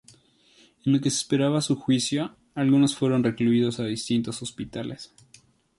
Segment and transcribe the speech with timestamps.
[0.83, 5.13] En lo que se esperaba su juicio, algunos fueron recluidos a distintos hospitales.